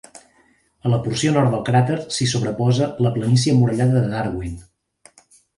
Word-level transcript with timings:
A 0.87 0.91
la 0.93 0.97
porció 1.07 1.33
nord 1.35 1.51
del 1.55 1.61
cràter 1.67 1.99
s'hi 2.15 2.29
sobreposa 2.33 2.89
la 3.07 3.13
planícia 3.19 3.55
emmurallada 3.57 4.03
de 4.07 4.11
Darwin. 4.15 4.61